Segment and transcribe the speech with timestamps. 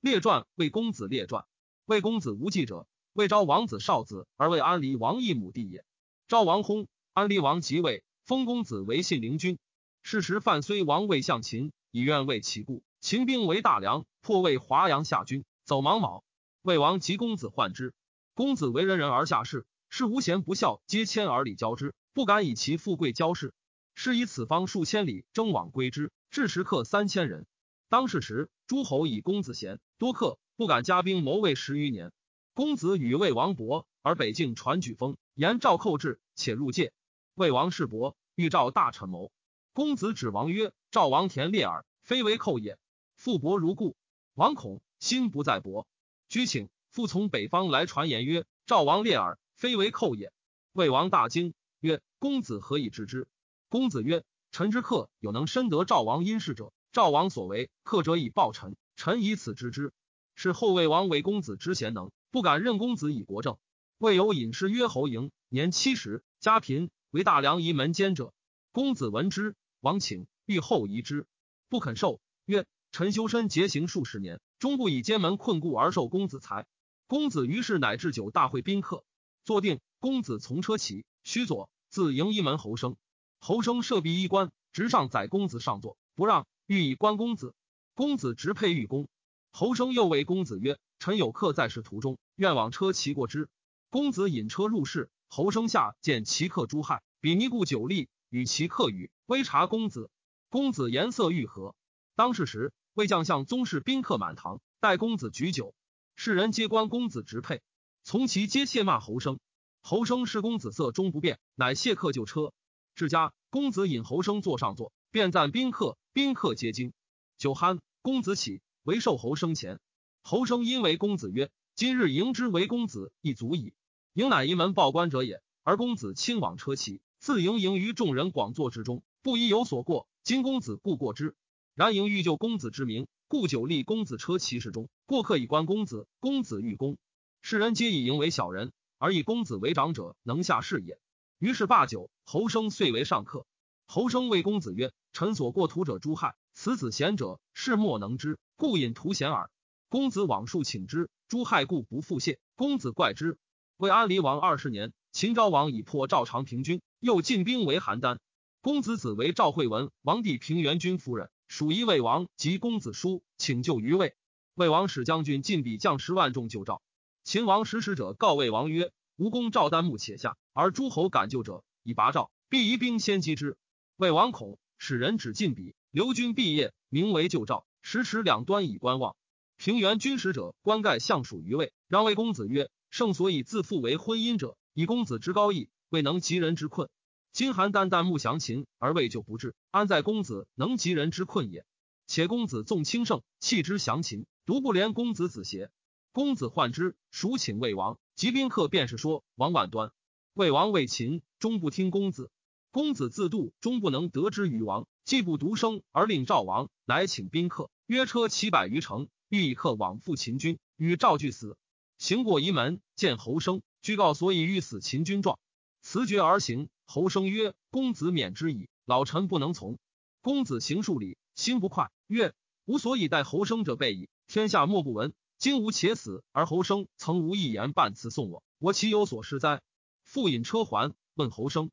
[0.00, 1.44] 列传为公子列传。
[1.84, 5.84] 魏公子无忌者，魏昭王子少子，而为安离王一母弟也。
[6.26, 9.58] 昭王薨，安离王即位，封公子为信陵君。
[10.02, 12.82] 是时范睢王魏向秦，以愿为其故。
[13.00, 16.24] 秦兵为大梁，破魏华阳下军，走芒卯。
[16.62, 17.92] 魏王及公子患之。
[18.32, 23.52] 公子为人人而下士，是无贤不孝，皆迁而礼交之，不敢以其富贵交士。
[23.94, 27.46] 是以此方数千里，征往归之，至时客三千人。
[27.90, 32.12] 当世时，诸侯以公子贤，多客，不敢加兵谋魏十余年。
[32.54, 36.92] 公子与魏王伯，而北境传举封，言赵寇至，且入界。
[37.34, 39.32] 魏王世伯，欲召大臣谋。
[39.72, 42.78] 公子指王曰：“赵王田猎耳，非为寇也。”
[43.18, 43.96] 复伯如故。
[44.34, 45.88] 王恐，心不在伯。
[46.28, 50.32] 居请复从北方来传言曰：“赵王猎耳，非为寇也。”
[50.72, 53.26] 魏王大惊，曰：“公子何以知之？”
[53.68, 59.92] 公子曰：“臣之客有能深得赵王阴事者。”赵王所为，克者以报臣，臣以此知之。
[60.34, 63.58] 是后魏王为公子之贤能，不敢任公子以国政。
[63.98, 68.34] 魏有隐士曰侯嬴，年七十，家贫，为大梁仪门监者。
[68.72, 71.26] 公子闻之，王请欲后移之，
[71.68, 72.20] 不肯受。
[72.44, 76.66] 曰：臣修身节行数十年，终不以监门困固而受公子财。
[77.06, 79.04] 公子于是乃置酒大会宾客，
[79.44, 79.78] 坐定。
[80.00, 82.96] 公子从车起，须左，自迎一门侯生。
[83.38, 86.48] 侯生设壁衣冠，直上载公子上座，不让。
[86.70, 87.52] 欲以观公子，
[87.94, 89.08] 公子直佩御公。
[89.50, 93.48] 侯生又谓公子曰：“臣有客在世途中，愿往车骑过之。”
[93.90, 100.12] 公子引车入室，侯生下见其客朱亥，比尼故酒力，与其客语，微察公子。
[100.48, 101.74] 公子颜色愈和。
[102.14, 105.74] 当世时，魏将相宗室宾客满堂，待公子举酒，
[106.14, 107.62] 世人皆观公子直佩，
[108.04, 109.40] 从其皆窃骂侯生。
[109.82, 112.52] 侯生视公子色终不变，乃谢客就车。
[112.94, 115.98] 至家，公子引侯生坐上座，便赞宾客。
[116.12, 116.92] 宾客皆惊，
[117.36, 119.80] 酒酣，公子起，为寿侯生前。
[120.22, 123.74] 侯生因为公子曰：“今日迎之为公子，亦足矣。”
[124.14, 125.42] 迎乃一门报官者也。
[125.64, 130.08] 而公子亲往车骑，自迎迎于众人广坐之中，不宜有所过。
[130.22, 131.34] 今公子故过之，
[131.74, 134.88] 然迎欲就公子之名，故久立公子车骑室中。
[135.06, 136.98] 过客以观公子，公子欲公，
[137.42, 141.00] 世人皆以迎为小人，而以公子为长者，能下士也。
[141.38, 143.44] 于是罢酒，侯生遂为上客。
[143.86, 149.50] 侯生谓公子曰：“臣所过图者诸害，此子贤者，是莫能知，故引图贤耳。”
[149.88, 152.38] 公子往数请之，诸害故不复谢。
[152.54, 153.38] 公子怪之。
[153.76, 158.18] 为安离王二十年，秦昭王已破赵长平军，又进兵为邯郸。
[158.60, 164.14] 公子子为赵惠文王帝平原君夫人，属一魏王及公子叔，请救于魏。
[164.54, 166.82] 魏王使将军进比将十万众救赵。
[167.24, 173.56] 秦王使使者告魏王曰：“吴公赵丹木且下，而诸侯敢救者，以拔赵，必移兵先击之。”
[173.96, 179.14] 魏王恐，使人指进笔，刘军毕业，名为旧赵，时持两端以观望。
[179.58, 186.88] 平原军使者冠盖相属于魏，让魏公子曰：“圣所以自负为婚姻者，以公子之高义，未能及人之困。
[187.30, 191.66] 今邯郸旦木降秦，而魏就不至，安在公子能及人之困也？
[192.06, 195.70] 且公子纵轻盛，弃之降秦，独不怜公子子邪？
[196.10, 197.98] 公子患之，孰请魏王？
[198.16, 199.92] 及宾客便是说王婉端。
[200.32, 202.30] 魏王为秦，终不听公子。”
[202.72, 211.56] 公子自度，终不能得之于王，既不独生，而令赵王，乃请宾客，约车七百余乘，欲以客往赴秦军，与赵俱死。
[211.98, 215.40] 行过仪门，见侯生，居告所以欲死秦军状，
[215.82, 216.68] 辞绝而行。
[216.86, 219.78] 侯生曰：“公子免之矣，老臣不能从。”
[220.22, 222.34] 公子行数里，心不快，曰
[222.66, 225.12] ：“吾所以待侯生者备矣，天下莫不闻。
[225.38, 229.60] 今吾且死，而侯生曾无一言半辞送我，我岂有所失哉？”
[230.04, 231.70] 复引车还，问侯生。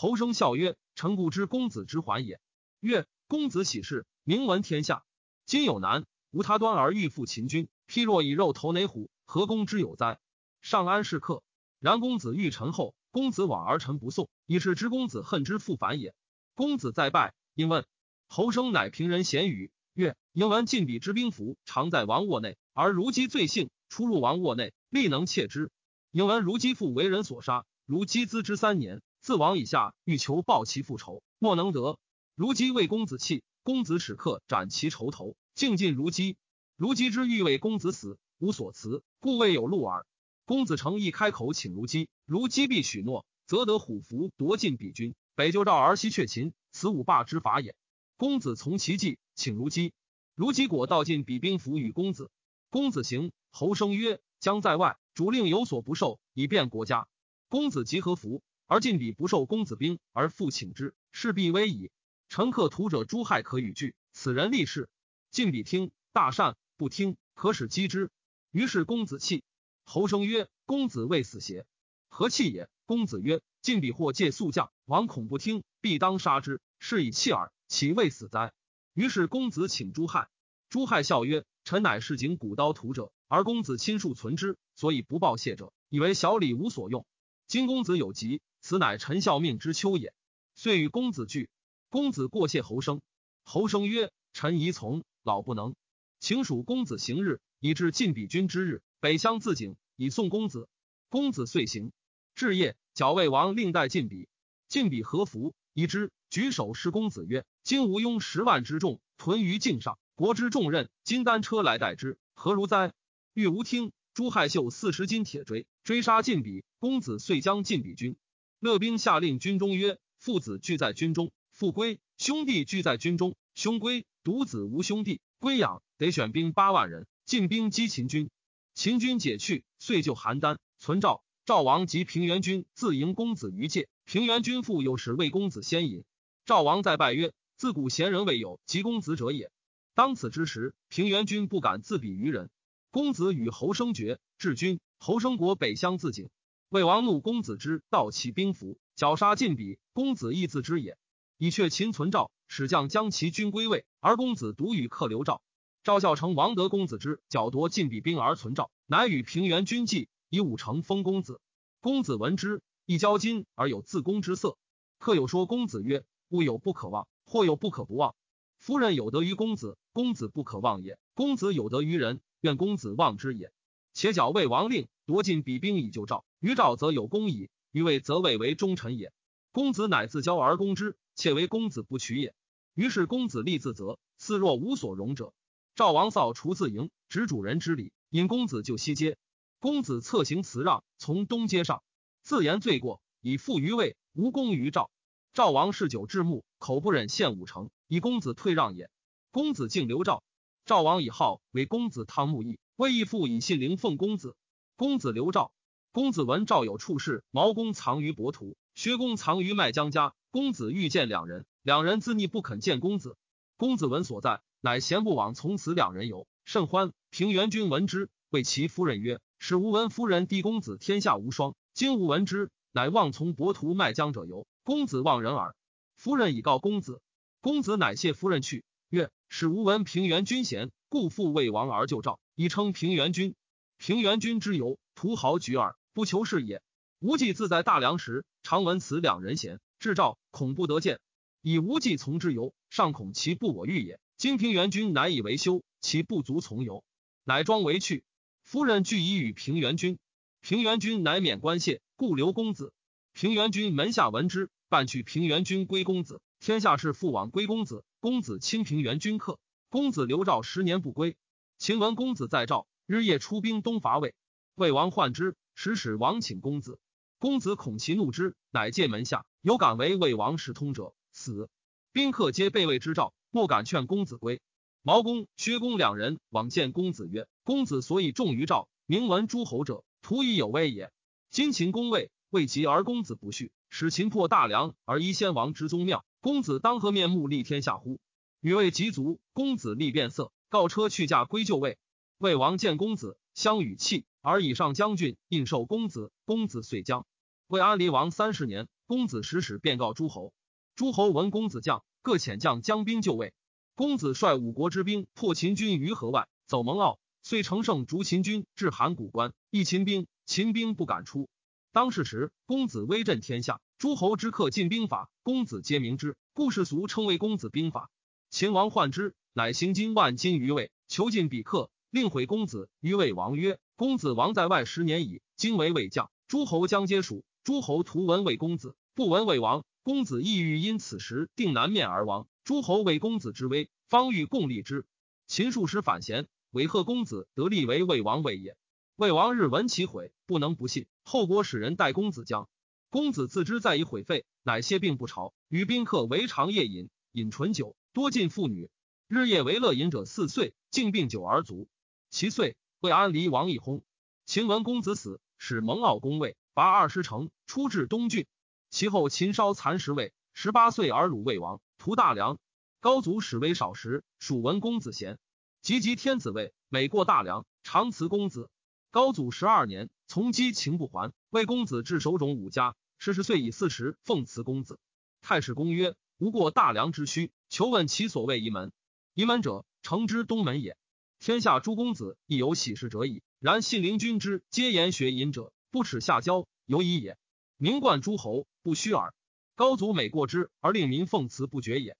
[0.00, 2.38] 侯生笑曰：“臣故知公子之还也。”
[2.78, 5.02] 曰：“公子喜事，名闻天下。
[5.44, 7.66] 今有难，无他端而欲复秦军。
[7.88, 10.20] 譬若以肉投雷虎，何公之有哉？”
[10.62, 11.42] 上安是客。
[11.80, 16.14] 然公子遇臣后，公子往而臣不送，以是知公子恨之复反也。
[16.54, 17.84] 公子再拜，应问
[18.28, 25.72] 侯生，乃平人闲语曰：“应闻晋鄙之兵符，常在王卧内，而如姬罪幸，出入王卧内，力能窃之。
[26.12, 31.98] 应闻如姬父为人所杀，如姬资之三年。”自王以下，欲求报其复仇，莫能得。
[32.34, 36.36] 如姬为公子弃，公子使客斩其仇头，敬尽如姬。
[36.76, 40.06] 如姬之欲为公子死，无所辞，故未有路耳。
[40.44, 47.74] 公子诚意开口请如姬，如姬必许诺，则得虎符夺尽彼军，北救赵而西却秦，此五霸之法也。
[48.16, 49.92] 公子从其计，请如姬。
[50.34, 52.30] 如姬果道尽彼兵符与公子。
[52.70, 57.08] 公子行，侯生曰：“将在外，主令有所不受，以便国家。”
[57.48, 58.42] 公子即何服？
[58.68, 61.90] 而晋鄙不受公子兵，而复请之，势必危矣。
[62.28, 63.94] 臣客徒者，诸害可与拒。
[64.12, 64.90] 此人立事。
[65.30, 68.10] 晋鄙听大善，不听可使击之。
[68.50, 69.42] 于是公子弃。
[69.84, 71.66] 侯生曰：“公子未死邪？
[72.10, 76.60] 何气也？”公子曰：“晋鄙或借宿将，王恐不听，必当杀之。
[76.78, 78.52] 是以弃耳，岂未死哉？”
[78.92, 80.28] 于是公子请朱亥。
[80.68, 87.06] 朱亥笑曰：“臣乃市井古刀屠者，而公子亲数存之，所以不报谢者，以为小礼无所用。
[87.46, 90.12] 今公子有疾，此乃臣效命之秋也。”
[90.54, 91.48] 遂与公子聚。
[91.88, 93.00] 公子过谢侯生。
[93.42, 95.74] 侯生曰：“臣宜从，老不能，
[96.20, 100.68] 请属公子行日，以至晋鄙君之日。”北乡自警以送公子，
[101.08, 101.92] 公子遂行。
[102.34, 104.26] 至夜，矫魏王令代晋鄙，
[104.68, 105.54] 晋鄙何服？
[105.72, 112.92] 以之举手施公子曰：“今吴拥十万之众屯于境上，国之重任，金单车来代之，何如哉？”
[113.32, 113.92] 欲无听。
[114.12, 116.64] 朱亥秀四十斤铁锥，追杀晋鄙。
[116.78, 118.18] 公子遂将晋鄙军。
[118.60, 124.04] 乐兵下令军中曰：“父子俱在军中，父归；兄弟俱在军中，兄归。
[124.24, 128.30] 独子无兄弟，归养得选兵八万人，进兵击秦军。”
[128.74, 130.58] 秦军解去，遂救邯郸。
[130.80, 133.88] 存赵赵王及平原君自迎公子于界。
[134.04, 136.02] 平原君父又使魏公子先引。
[136.44, 139.52] 赵王再拜曰：“自古贤人未有及公子者也。”
[139.94, 142.50] 当此之时，平原君不敢自比于人。
[142.90, 144.80] 公子与侯生绝，至君。
[144.98, 146.28] 侯生国北乡自警。
[146.70, 149.78] 魏王怒公子之盗其兵符，绞杀晋鄙。
[149.94, 150.98] 公子亦自知也。
[151.38, 155.40] 以却秦存赵，使将将其军归魏，而公子独与客留赵。
[155.82, 161.40] 赵孝成王得公子之剿夺晋鄙兵而存赵，乃与平原君计，以武成封公子。
[161.80, 164.58] 公子闻之，亦交金而有自宫之色。
[164.98, 168.14] 客有说公子曰：“物有不可忘，或有不可不忘。
[168.58, 173.52] 夫人有德于公子，公子不可忘也；公子有德于人，愿公子忘之也。
[173.94, 179.10] 且剿魏王令夺晋彼兵以救赵，于赵则有功矣，于魏则魏为忠臣也。
[179.52, 182.34] 公子乃自骄而攻之，且为公子不取也。
[182.74, 185.32] 于是公子立自责，似若无所容者。”
[185.74, 189.16] 赵王扫除自营，执主人之礼，引公子就西街。
[189.60, 191.82] 公子策行辞让，从东街上，
[192.20, 194.90] 自言罪过，以负于魏，无功于赵。
[195.32, 198.90] 赵王嗜酒至暮，口不忍献五成，以公子退让也。
[199.30, 200.22] 公子敬留赵。
[200.66, 204.36] 赵王以号为公子汤沐义，魏义父以信陵奉公子。
[204.78, 205.50] 公子留赵。
[205.90, 210.14] 公子闻赵有处事，毛公藏于伯图，薛公藏于麦江家。
[210.30, 213.16] 公子欲见两人，两人自逆不肯见公子。
[213.56, 214.40] 公子闻所在。
[214.60, 216.92] 乃贤不往，从此两人游甚欢。
[217.10, 221.56] 平原君闻之，谓其夫人曰：“使吾闻夫人弟公子天下无双。
[221.74, 224.46] 今吾闻之，乃望从伯图麦江者游。
[224.62, 225.56] 公子望人耳。”
[225.98, 227.02] 夫人以告公子，
[227.40, 233.34] 公子乃谢夫人去，曰：“使吾闻平原君贤，故复魏王而救赵，以称平原君。
[233.78, 236.60] 平原君之游，图豪举耳，不求是也。
[236.98, 240.98] 无忌自在大梁时，常闻此两人贤，至赵恐不得见，
[241.42, 246.82] 以无忌从之游，尚恐其不我欲也。”今平原君乃以为修，其不足从游，
[247.22, 248.02] 乃装为去。
[248.42, 250.00] 夫人俱以与平原君，
[250.40, 252.72] 平原君乃免官谢，故留公子。
[253.12, 256.20] 平原君门下闻之，半去平原君归公子。
[256.40, 257.84] 天下事复往归公子。
[258.00, 259.38] 公子亲平原君客，
[259.68, 261.16] 公子留赵十年不归。
[261.58, 264.14] 秦闻公子在赵，日夜出兵东伐魏。
[264.54, 266.80] 魏王患之，使使王请公子。
[267.18, 271.50] 公子恐其怒之，乃借门下有敢为魏王使通者，死。
[271.92, 273.12] 宾客皆被魏之赵。
[273.30, 274.40] 莫敢劝公子归。
[274.80, 280.90] 毛公、薛公两人往见公子曰：“公子所以重于赵，名闻诸侯者，徒以有威也。
[281.28, 288.00] 今秦攻魏，未及而公子不恤，使秦破大梁而依先王之宗庙，公子当何面目立天下乎？”
[288.40, 291.76] 与魏及卒，公子立变色，告车去驾归就位。
[292.18, 296.10] 魏王见公子，相与泣，而以上将军印授公子。
[296.24, 297.06] 公子遂将。
[297.46, 300.32] 魏安离王三十年，公子使使便告诸侯。
[300.74, 301.84] 诸侯闻公子将。
[302.02, 303.34] 各遣将将兵就位。
[303.74, 311.28] 公子率五国之兵破秦军于河外，走蒙骜，遂乘胜逐秦军至函谷关，一秦兵，秦兵不敢出。
[311.70, 317.90] 当世时，公子威震天下，诸侯之客进兵法，公子皆明之，故世俗称为公子兵法。
[318.30, 327.24] 秦王患之，乃行金万金于魏，囚禁比克，令毁公子于魏王曰：“公子王在外十年矣，今为魏将，诸侯将皆属。
[327.44, 334.84] 诸侯图闻魏公子，不闻魏王。”公子意欲因此时定南面而亡，诸侯为公子之威，方欲共立之。
[335.26, 338.54] 秦数时反贤，韦贺公子得立为魏王位也。
[338.96, 340.86] 魏王日闻其毁，不能不信。
[341.04, 342.50] 后国使人待公子将，
[342.90, 348.68] 公子自知在以毁废，乃歇病不朝，与宾客为长夜饮，饮醇酒，多近妇女。
[349.06, 351.66] 日夜为乐饮者四岁，竟病酒而卒。
[352.10, 353.82] 其岁，魏安离王一薨。
[354.24, 358.26] 秦文公子死，使蒙骜攻魏，拔二十城，出至东郡。
[358.70, 362.38] 其后，秦稍蚕食魏，十八岁而鲁魏王，屠大梁。
[362.80, 365.18] 高祖使威少时，蜀文公子贤。
[365.60, 368.48] 及及天子位，每过大梁，常辞公子。
[368.90, 374.78] 高祖十二年，从击秦不还，魏公子至守冢五家，十十岁以四十奉辞公子。
[375.20, 378.72] 太史公曰：无过大梁之虚，求问其所谓夷门。
[379.12, 380.77] 夷门者，城之东门也。
[381.18, 383.22] 天下诸公子亦有喜事者矣。
[383.40, 387.16] 然信陵君之皆言学隐者，不耻下交，犹疑也。
[387.56, 389.14] 名冠诸侯，不虚耳。
[389.54, 391.96] 高祖每过之而令民奉辞不绝也。